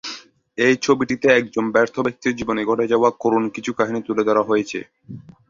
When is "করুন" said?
3.23-3.43